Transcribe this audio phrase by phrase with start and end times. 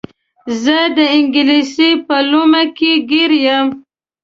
[0.63, 1.73] زه د انګلیس
[2.05, 3.67] په لومه کې ګیر یم.